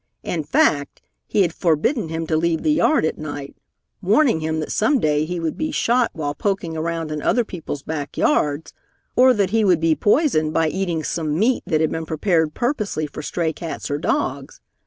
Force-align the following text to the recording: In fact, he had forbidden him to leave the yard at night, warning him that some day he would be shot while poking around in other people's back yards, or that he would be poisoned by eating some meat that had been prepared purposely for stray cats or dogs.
In 0.23 0.43
fact, 0.43 0.99
he 1.27 1.43
had 1.43 1.53
forbidden 1.53 2.09
him 2.09 2.25
to 2.25 2.35
leave 2.35 2.63
the 2.63 2.71
yard 2.71 3.05
at 3.05 3.19
night, 3.19 3.55
warning 4.01 4.39
him 4.39 4.59
that 4.59 4.71
some 4.71 4.97
day 4.99 5.25
he 5.25 5.39
would 5.39 5.55
be 5.59 5.69
shot 5.69 6.09
while 6.13 6.33
poking 6.33 6.75
around 6.75 7.11
in 7.11 7.21
other 7.21 7.45
people's 7.45 7.83
back 7.83 8.17
yards, 8.17 8.73
or 9.15 9.31
that 9.35 9.51
he 9.51 9.63
would 9.63 9.79
be 9.79 9.93
poisoned 9.93 10.53
by 10.55 10.69
eating 10.69 11.03
some 11.03 11.37
meat 11.37 11.61
that 11.67 11.81
had 11.81 11.91
been 11.91 12.07
prepared 12.07 12.55
purposely 12.55 13.05
for 13.05 13.21
stray 13.21 13.53
cats 13.53 13.91
or 13.91 13.99
dogs. 13.99 14.59